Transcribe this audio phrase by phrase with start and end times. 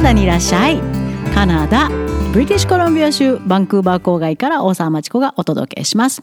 [0.00, 0.78] ナダにいらっしゃい
[1.34, 1.88] カナダ
[2.32, 6.22] ブリティッシュコロンビア州バンクーバー郊外から大沢町子がお届けします。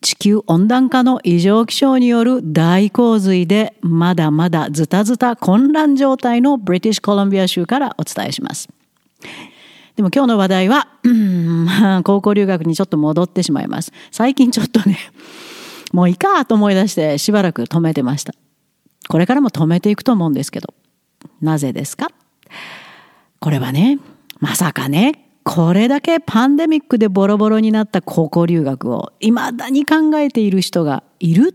[0.00, 8.68] 地球温暖化の異常気象による大洪水でまだまだズタズタ混乱状態のブリティッシュコロンビア州からお伝えします。
[9.96, 10.88] でも今日の話題は、
[12.04, 13.92] 高校留学にちょっと戻ってしまいます。
[14.10, 14.98] 最近ちょっとね
[15.92, 18.32] もういいかと思い出してしばらく止めてました。
[19.08, 20.72] これからも止めていくと思うんですけど
[21.42, 22.08] なぜですか？
[23.40, 23.98] これはね
[24.40, 31.54] まさかねこれだけパンデミックでボロボロになった高校留学を未だに考えている人がいる？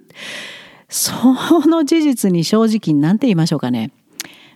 [0.89, 1.11] そ
[1.67, 3.91] の事実に正直何て言いましょうかね。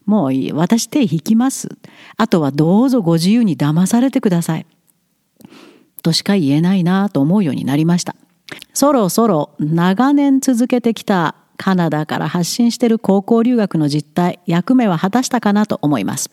[0.05, 1.69] もういい私手引きます。
[2.15, 4.65] あとはどうぞご自由に騙されてください。
[6.01, 8.15] としか言えないなと思うようになりました。
[8.73, 16.29] そろそろ長年続けてきたカナダから発信している高校留学の実態役目は果たしたかなと思います。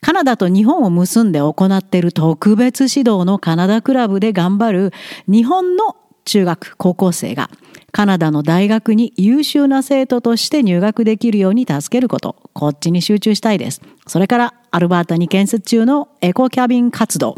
[0.00, 4.92] カナダと日本を結んで行っている特別指導のカナダクラブで頑張る
[5.26, 7.50] 日本の中学高校生が
[7.90, 13.80] カナダの大学に優秀な生徒として入学できるように助けることこっちに集中したいです。
[14.06, 17.36] それからアルバータに建設中のエコキャビン活動。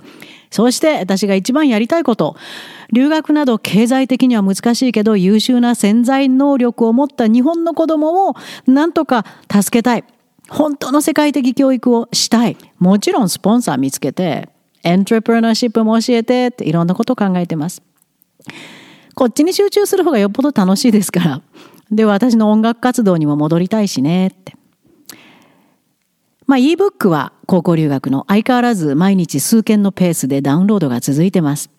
[0.51, 2.37] そして私が一番やりたいこと
[2.93, 8.35] 留学など経済的には難しいけど優秀な潜在能力を持った日本の子供を
[8.67, 10.05] なんとか助けたい
[10.51, 12.57] 本当の世界的教育をしたい。
[12.81, 14.49] もちろんスポンサー見つけて、
[14.83, 17.83] エントレプレナーシップも教えてっていろんなことを考えてます。
[19.15, 21.43] こっちに集中する方がよっぽど楽しいですから。
[21.93, 24.57] で、私の音楽活動にも戻りたいしねって。
[26.51, 31.71] まあ、ebook は高校留学の相変わらず毎日数件のペースでダウンロードが続いてます。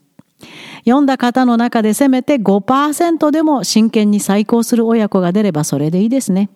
[0.86, 6.50] 読んだ方の中でせめて5%でも真剣に再考する親子が出ればそれでいいですね。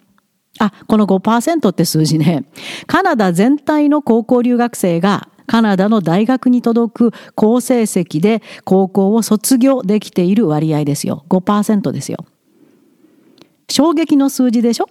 [0.59, 2.45] あ、この5%って数字ね、
[2.87, 11.25] カナダ全体の高校留学生がカナダの大学に届く好成績で高校を卒業できている割合ですよ。
[11.27, 12.19] 5%ですよ。
[13.69, 14.87] 衝撃の数字でしょ？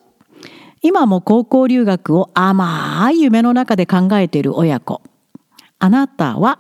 [0.87, 5.00] 今も高校留学を甘い夢の中で考えている親子。
[5.78, 6.59] あなたは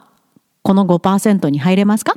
[0.62, 2.14] この5%に入れますか？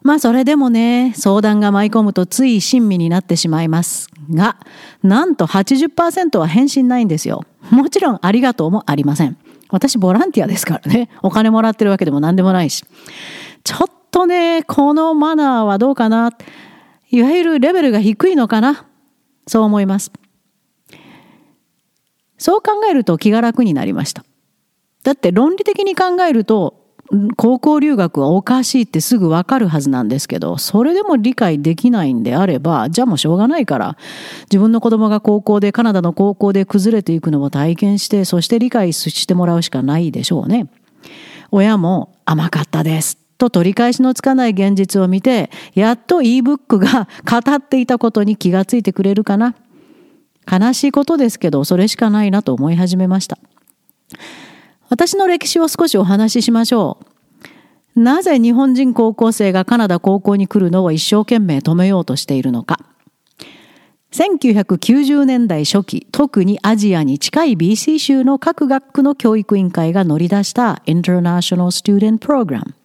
[0.00, 4.56] まあそれでもね、相談が舞い込むとつい親身になってしまいますが、
[5.02, 7.44] なんと80%は返信ないんですよ。
[7.70, 9.36] もちろんありがとうもありません。
[9.68, 11.10] 私ボランティアですからね。
[11.20, 12.82] お金もらってるわけでも何でもないし。
[13.62, 16.32] ちょっとね、このマナーはどうかな。
[17.10, 18.86] いわゆるレベルが低いのかな。
[19.48, 20.12] そう思います。
[22.38, 24.24] そう考えると気が楽になりました。
[25.02, 26.88] だって論理的に考えると
[27.36, 33.96] 高校留学はおかしいってすぐわかるはずなんですけど、それでも理解できないんであれば、じゃあもうしょうがないから、
[34.50, 40.68] 自分の子供が高校で、カナダの高校で崩れていくのを体験して、そして理解してもらうしかないでしょうね。
[41.50, 43.27] 親も甘かったです。
[43.38, 49.54] と取り返しのつかない現実を見て、やっと ebook が 語っていたことに気がついてくれるかな。
[50.50, 53.38] 悲しいことですけど、それしかないなと思い始めました。
[54.88, 56.98] 私の歴史を少しお話ししましょ
[57.96, 58.00] う。
[58.00, 62.78] なぜ日本人高校生がカナダ高校に来るのを一生懸命止めようとしているのか。
[64.12, 72.77] 1990年代初期、特にアジアに近い BC 州の各学区の教育委員会が乗り出した International Student Program。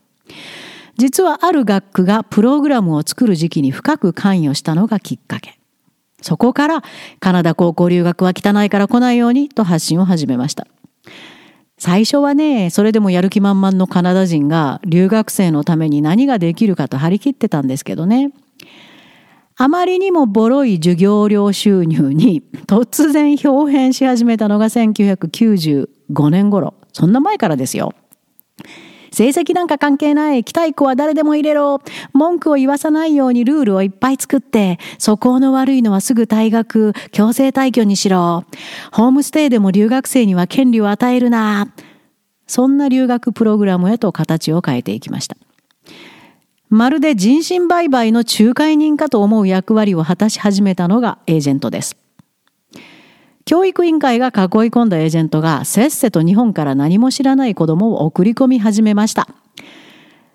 [0.97, 5.59] 実はある学区がプログラムを作る時期に深く関与したのがきっかけ。
[6.21, 6.83] そこから
[7.19, 10.67] カナダ高校留学は汚いから来ないようにと発信を始めました。
[11.77, 18.31] 最初はね、それでもやる気満々のカナダ人が留学生のために何ができるかと張り切ってたんですけどね。
[19.55, 26.73] あまりにもボロい授業料収入に突然表変し始めたのが1995年頃。
[26.93, 27.93] そんな前からですよ。
[29.13, 30.43] 成績なんか関係ない。
[30.43, 31.81] 来たい子は誰でも入れろ。
[32.13, 38.43] 文句を言わさないようにルールをいっぱい作って、素行の悪いのはすぐ退学、強制退去にしろ。
[38.91, 41.71] ホームステイでも留学生には権利を与えるな。
[42.47, 45.37] そんな留学プログラムへと形を変えていきました。
[46.69, 52.02] まるで人身売買の仲介人かと思う役割を果たし始めたのがエージェントです。
[53.45, 54.33] 教育委員会が囲い
[54.69, 59.27] 込んだエージェントがせっせと日本から何も知らない子供を送り込み始めました。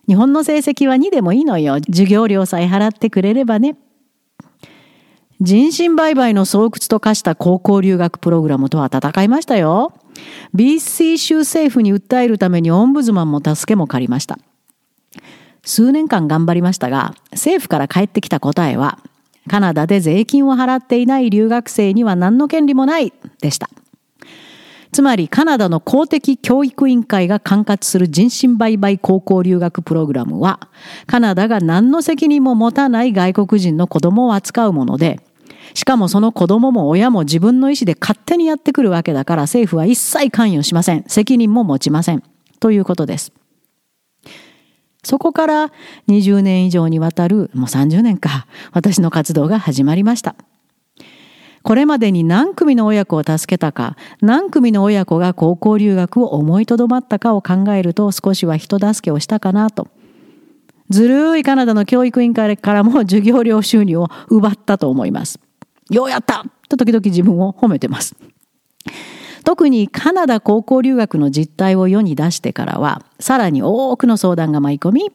[0.07, 1.75] 日本の成績は2でもいいのよ。
[1.87, 3.77] 授業料さえ払ってくれればね。
[5.41, 9.93] 人身売買の巣窟と化した高校留学プログラムとは戦いましたよ。
[10.55, 14.39] BC 州政府に訴えるためにオンブズマンも助けも借りました。
[15.65, 18.99] 数年間頑張りましたが、政府から返ってきた答えは、
[19.49, 23.69] カナダで税金を払っていない留学生には何の権利もないでした。
[24.93, 30.61] つまりカナダの公的教育委員会が管轄する人身売買高校留学プログラムは、
[31.07, 35.21] カナダが何の責任も持たない外国人の子供を扱うもので、
[35.75, 41.05] しかもその子供も親も自分の意思で勝手にやってくるわけだから政府は一切関与しません。
[41.07, 42.23] 責任も持ちません。
[42.59, 43.33] ということです。
[45.03, 45.73] そこから
[46.09, 50.35] 20年以上にわたる、もう30年か、私の活動が始まりました。
[51.63, 59.89] これまでに何組の親子を助けたか、何組の親子が高校留学を思いとどまったかを考えると少しは人助けをしたかなと。
[60.91, 65.39] ずるいカナダの教育委員会からも授業料収入を奪ったと思います。
[65.91, 68.17] ようやったと時々自分を褒めてます。
[69.49, 75.11] 特にカナダ高校留学の実態を世に出してからは、さらに多くの相談が舞い込み、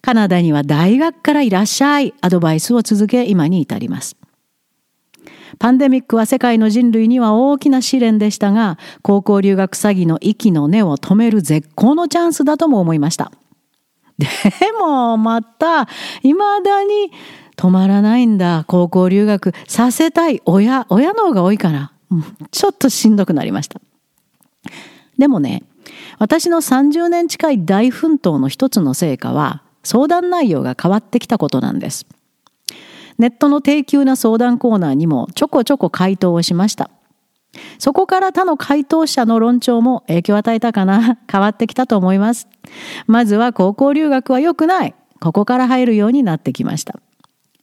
[0.00, 4.16] カナダには大学からいらっしゃいアドバイスを続け今に至ります。
[5.58, 13.32] パンデミックは世界の人類には大きな試練でしたが、高校留学詐欺の息の根を止める絶好のチャンスだとも思いました。
[14.18, 14.28] で
[14.78, 15.86] も、また、
[16.22, 17.10] 未だに
[17.56, 18.62] 止まらないんだ。
[18.68, 21.93] 高校留学させたい親、親の方が多いから。
[22.50, 23.80] ちょっとしんどくなりました。
[25.18, 25.62] でもね、
[26.18, 32.06] 私の30年近い大奮闘の一つの成果は、相談内容が変わってきたことなんです。
[33.18, 36.90] ネットの低級な相談コーナーにもちょこちょこ回答をしました。
[37.78, 42.48] そこから他の回答者の論調も影響を与えたかな 変わってきたと思います。
[43.06, 44.94] まずは高校留学は良くない。
[45.20, 46.98] ここから入るようになってきました。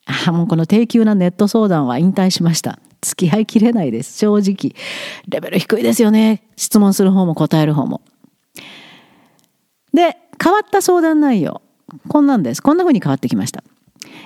[0.05, 2.79] あもうこの低級なネット相談は引退しました。
[3.01, 4.17] 付き合いきれないです。
[4.17, 4.75] 正直。
[5.27, 6.43] レベル低いですよね。
[6.55, 8.01] 質問する方も答える方も。
[9.93, 11.61] で、変わった相談内容。
[12.07, 12.61] こんなんです。
[12.61, 13.63] こんな風に変わってきました。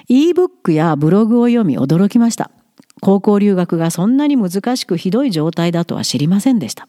[0.09, 2.51] ebook やブログを読み驚きました。
[3.01, 6.87] 高校留学がそんなに難しくひどい状態だとは知りませんでした。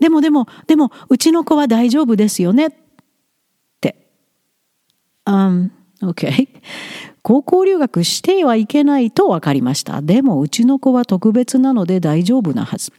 [0.00, 2.70] でもでも、でも、うちの子は大丈夫ですよねっ
[3.80, 4.06] て。
[5.24, 5.70] Um,
[6.02, 6.48] OK。
[7.24, 10.02] 高校留学してはいけないと分かりました。
[10.02, 12.92] でも、うちの子は特別なので大丈夫なはず。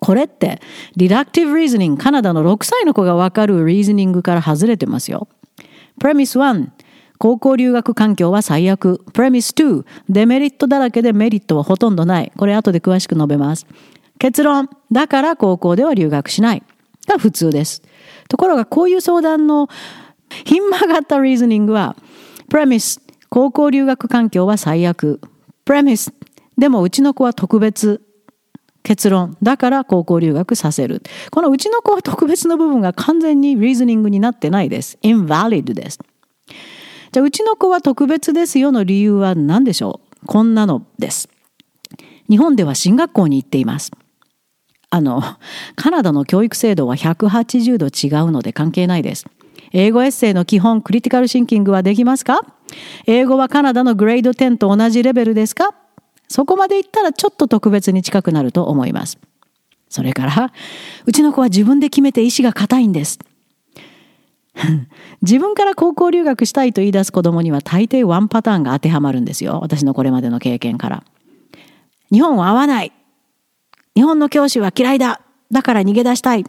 [0.00, 0.60] これって、
[0.96, 5.28] リラクティブリーズニング、カナダの6歳の子が分かるリーズニングから外れてますよ。
[6.00, 6.70] プレミス1、
[7.18, 9.04] 高校留学環境は最悪。
[9.12, 12.32] プレミス2、デメリットだらけでメリットはほとんどない。
[12.36, 13.68] これ後で詳しく述べます。
[14.18, 16.64] 結論、だから高校では留学しない。
[17.06, 17.82] が普通です。
[18.28, 19.68] ところがこういう相談の
[20.44, 21.94] ひん曲がったリーズニングは、
[22.48, 23.00] プレミス、
[23.34, 25.18] 高校留学環境は最悪。
[25.64, 26.12] プレミス。
[26.58, 28.02] でもうちの子は特別。
[28.82, 29.38] 結論。
[29.42, 31.02] だから高校留学させる。
[31.30, 34.98] このうちの子は特別の部分が完全にリーズニングになってないです。
[35.02, 35.98] invalid です。
[37.12, 40.26] じゃあうちの子は特別ですよの理由は何でしょう？
[40.26, 41.30] こんなのです。
[42.28, 43.92] 日本では進学校に行っています。
[44.90, 45.22] あの、
[45.74, 49.24] カナダの教育制度は180度違うので関係ないです。
[49.72, 52.40] 英語エッセイの基本、クリティカルシンキングはできますか？
[53.06, 55.74] 英語はカナダのグレード10と同じレベルですか？
[56.28, 59.18] そこまでいったらちょっと特別に近くなると思います。
[59.88, 60.52] それから、
[61.04, 63.18] うちの子は自分で決めて意志が固いんです。
[65.22, 69.58] 自分から高校留学したいと言い出す子供には大抵ワンパターンが当てはまるんですよ。
[69.62, 71.04] 私のこれまでの経験から。
[72.10, 72.92] 日本は合わない。
[73.94, 75.20] 日本の教師は嫌いだ。
[75.50, 76.44] だから逃げ出したい。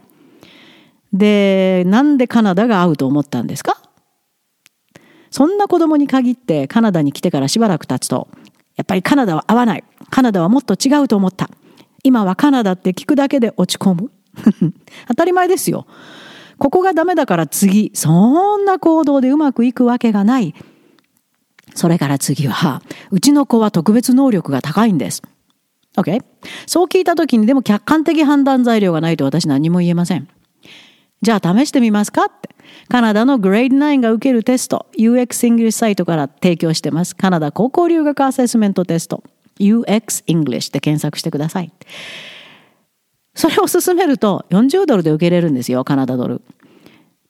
[1.14, 3.80] で、なんでカナダが合うと思ったんですか？
[5.30, 8.28] そんな子供に限ってカナダに来てからしばらく経つと、
[8.76, 9.84] やっぱりカナダは合わない。
[10.10, 11.48] カナダはもっと違うと思った。
[12.02, 14.10] 今はカナダって聞くだけで落ち込む。
[15.08, 15.86] 当たり前ですよ。
[16.58, 20.54] ここがダメだから次、そんな行動でうまくいくわけがない。
[21.74, 25.22] それから次は、うちの子は特別能力が高いんです。
[25.96, 26.22] OK?
[26.66, 30.28] そう聞いた時にでも客観的判断材料がないと私何も言えません。
[31.24, 32.54] じゃあ試してみますかって。
[32.90, 37.16] カナダのグレード9が受けるテスト、UX イングリッシュサイトから提供してます。
[37.16, 39.24] カナダ高校留学アセスメントテスト、
[39.58, 41.72] UX English で検索してください。
[43.34, 46.42] それを進めると40ドルで受けれるんですよ、カナダドル。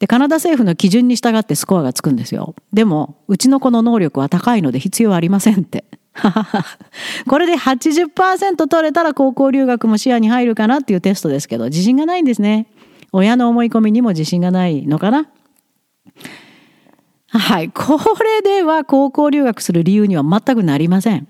[0.00, 2.56] で、カナダ政府の基準に従ってスコアがつくんですよ。
[2.72, 5.84] でも、うちの子の能力は高いので必要ありませんって。
[7.28, 12.66] これで80%取れたら高校留学も視野に入るかなっていうテストですけど、自信がないんですね。
[13.16, 15.28] 親の思い込みにも自信がないのかな？
[17.28, 17.70] はい。
[17.70, 21.28] これでは高校留学する理由には全くなりません。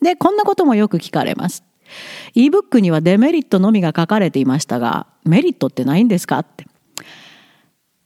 [0.00, 1.62] で、こんなこともよく聞かれます。
[2.34, 6.38] ebook にはデメリットのみが書かれていましたが、メリットってないんですか？
[6.38, 6.66] って。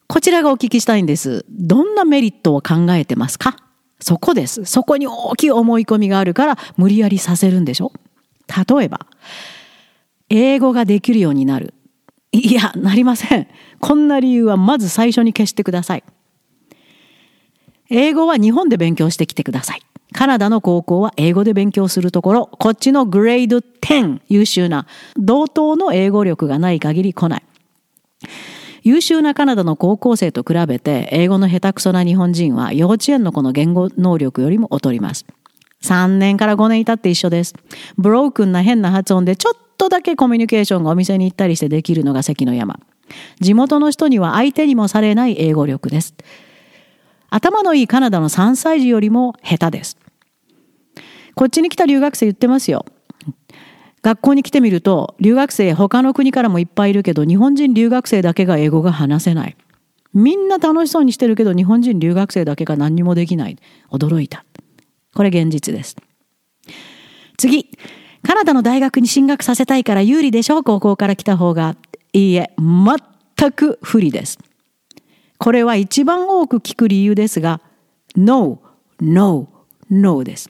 [0.07, 1.45] こちらがお聞きしたいんです。
[1.49, 3.55] どんなメリットを考えてますか？
[4.01, 4.65] そこです。
[4.65, 7.93] そこに大きい思い込みがあるから無理やりさせるんでしょ？
[8.47, 9.05] 例えば、
[10.29, 11.73] 英語ができるようになる。
[12.31, 13.47] いや、なりません。
[13.79, 16.03] こんな理由はまず最初に消してください。
[17.89, 19.81] 英語は日本で勉強してきてください。
[20.11, 24.85] カナダの高校は英語で勉強するところ、こっちのグレード10優秀な
[25.17, 27.43] 同等の英語力がない限り来ない。
[28.83, 35.25] 優秀なカナダの高校生と比べて英語の下手くそな日本人は幼稚園の子の言語能力よりも劣ります。
[35.83, 37.53] 3年から5年いたって一緒です。
[37.97, 42.79] ブロークンな変な発音でちょっとだけコミュニケーションがお店に行ったりしてできるのが関の山。
[43.39, 46.13] 地元の人には相手にもされない英語力です。
[47.29, 49.97] 頭のいいカナダの3歳児よりも下手です。
[51.33, 52.85] こっちに来た留学生言ってますよ。
[54.01, 59.55] 学校に来てみると留学生他の国からもいっぱいいるけど日本人留学生だけが英語が話せない。
[60.13, 63.57] みんな楽しそうにしてるけど日本人留学生だけが何にもできない。
[63.91, 64.43] 驚いた。
[65.15, 65.95] これ現実です。
[67.37, 67.69] 次。
[68.23, 71.75] カナダの大学に進学させたいから有利でしょ高校から来た方が。
[72.11, 74.39] いいえ、全く不利です。
[75.37, 77.61] これは一番多く聞く理由ですが、
[78.15, 78.61] No,
[78.99, 79.47] No,
[79.89, 80.49] No です。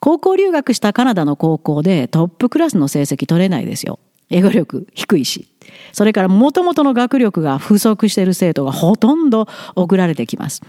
[0.00, 4.00] 高校留学したカナダの高校でトップクラスの成績取れないですよ。
[4.30, 5.48] 英語力低いし。
[5.92, 10.60] それからもともとの学力が不足している生徒がほとんど送られてきます。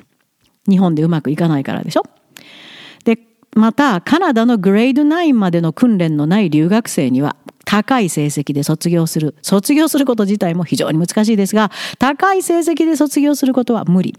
[0.70, 2.04] 日本でうまくいかないからでしょ、
[3.56, 9.36] またカナダのグレード9までの訓練のない留学生には高い成績で卒業する。
[9.42, 14.16] 卒業すること自体も非常に難しいですが、高い成績で卒業することは無理。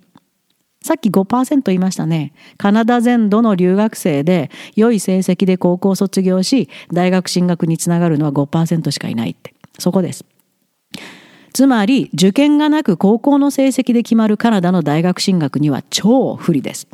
[0.82, 2.32] さっき5%言いましたね。
[2.58, 9.54] カナダ全土の留学生で良い成績で高校卒業し、大学進学につながるのは5%しかいないって。
[9.78, 10.24] そこです。
[11.52, 16.88] つまり、受験がなく高校の成績で決まるカナダの大学進学には超不利です。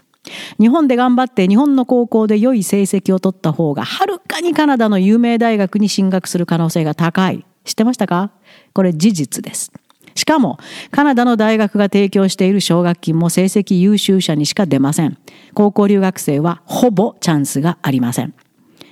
[0.60, 7.44] 日本で頑張って日本の高校で良い成績を取った方がはるかにカナダの有名大学に進学する可能性が高い。
[7.64, 8.32] 知ってましたか？
[8.72, 9.72] これ事実です。
[10.14, 10.58] しかも、
[10.90, 15.16] カナダの大学が提供している奨学金も成績優秀者にしか出ません。
[15.54, 18.34] 高校留学生はほぼチャンスがありません。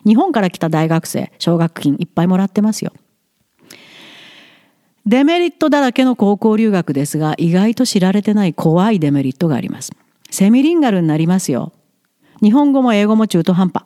[0.07, 2.93] 日本から来た大学生、奨学金いっぱいもらってますよ。
[5.05, 9.93] デメリットだらけの高校留学ですが、意外と知られてない怖いデメリットがあります。
[10.31, 11.73] セミリンガルになりますよ。
[12.43, 13.85] 日本語も英語も中途半端。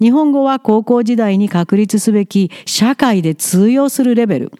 [0.00, 4.52] 日本語は高校時代に確立すべき社会で通用するレベル。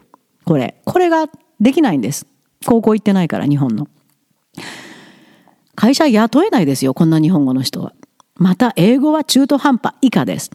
[0.45, 1.27] これ、これが
[1.59, 2.27] できないんです。
[2.65, 3.87] 高校行ってないから日本の。
[5.75, 7.93] 会社雇えないですよ、こんな日本語の人は。
[8.35, 10.51] また英語は中途半端以下です。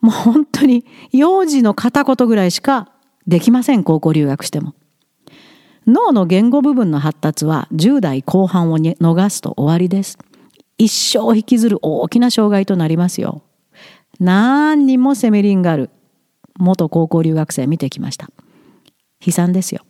[0.00, 2.92] もう本当に幼児の片言ぐらいしか
[3.26, 4.74] できません、高校留学しても。
[5.86, 10.18] 脳の言語部分の発達は10代後半を逃すと終わりです。
[10.78, 13.42] 一生引きずる大きな障害となりますよ。
[14.20, 15.90] 何人もセミリンガル、
[16.58, 18.30] 元高校留学生見てきました。
[19.24, 19.82] 悲惨ですよ。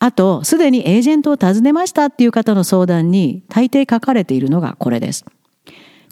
[0.00, 5.24] あと、すでにエージェントを訪ねましたっていう方の相談に大抵書かれているのがこれです。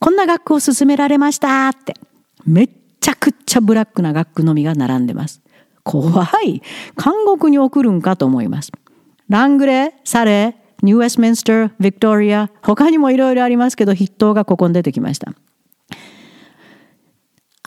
[0.00, 1.94] こんな学区を勧められましたって。
[2.44, 5.40] めっちゃくちゃブラックな学区のみが並んでます。
[5.86, 6.62] 怖い。
[7.02, 8.72] 監獄に送るんかと思います。
[9.28, 15.32] ラングレー、サレー、ニューウェスミンスター、ビクトリア、他にもいろいろありますけど、筆頭がここに出てきました。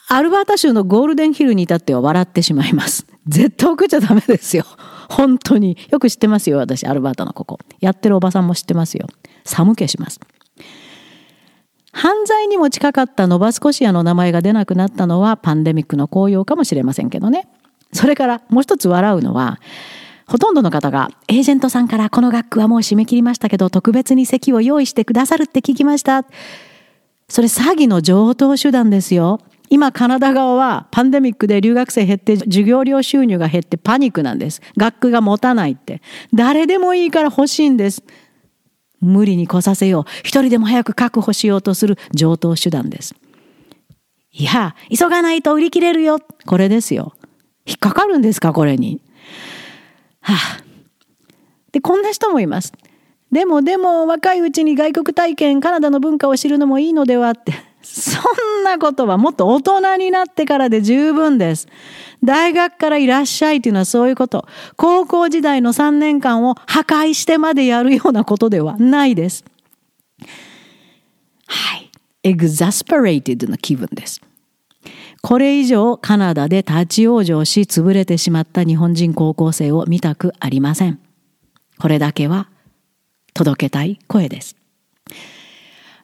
[0.09, 3.05] アルバータ州のゴールデンヒルに至っては笑ってしまいます。
[3.25, 4.65] 絶対送っちゃダメですよ。
[5.09, 5.77] 本当に。
[5.89, 7.59] よく知ってますよ、私、アルバータのここ。
[7.79, 9.07] やってるおばさんも知ってますよ。
[9.45, 10.19] 寒気します。
[11.93, 17.47] 犯罪にも近かったノバスコシアの名前が出なくなったのはパンデミックの効用かもしれませんけどね。
[17.91, 19.59] それからもう一つ笑うのは、
[20.27, 26.23] ほとんどの方が、エージェントさんからこの学区はもう締め切りましたけど、特別に席を用意してくださるって聞きました。
[27.27, 29.39] それ詐欺の上等手段ですよ。
[29.71, 34.61] 今カナダ側はパンデミックで留学生減って授業料収入が減ってパニックなんです。
[34.77, 36.01] 学区が持たないって。
[36.33, 38.03] 誰でもいいから欲しいんです。
[38.99, 40.03] 無理に来させよう。
[40.23, 43.15] 一人でも早く確保しようとする上等手段です。
[44.31, 46.19] いや、急がないと売り切れるよ。
[46.45, 47.13] これですよ。
[47.69, 48.99] 引っかかるんですか、これに。
[50.21, 50.63] はあ。
[51.71, 52.73] で、こんな人もいます。
[53.31, 57.53] でも、でも、若いうちに外国体験、カナダの文化を知るのもいいのではって。
[57.81, 58.19] そ
[58.59, 61.67] んなことはもっと大人になってからで十分です。
[62.23, 64.45] 大学からいらっしゃいというのはそういうこと。
[64.75, 69.45] 高校時代の3年間を破壊してまでやるようなことではないです。
[71.47, 71.89] はい。
[72.23, 74.21] exasperated な気分です。
[75.21, 80.99] これ以上カナダで立ち往生し潰れてしまった日本人高校生を見たくありません。
[81.77, 82.49] これだけは
[83.33, 84.55] 届けたい声です。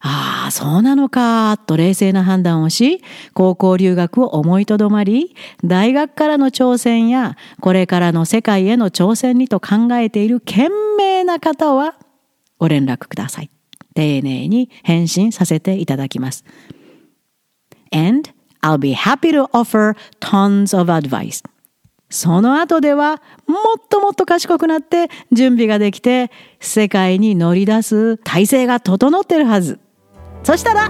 [0.08, 3.02] ああ、そうなのか、と冷静な判断をし、
[3.34, 10.70] 高校留学を思いとどまり、大学からの挑戦や、これからの世界への挑戦にと考えている賢
[11.00, 11.96] 明な方は、
[12.60, 13.50] ご連絡ください。
[13.96, 16.46] 丁寧に返信させていただきます。
[17.92, 18.30] And
[18.66, 21.44] I'll be happy to offer tons of advice.
[22.10, 29.80] その後ではもっともっと賢くなって準備ができて世界に乗り出す体制が整ってるはず。
[30.44, 30.90] そしたら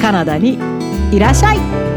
[0.00, 0.58] カナダに
[1.12, 1.89] いらっしゃい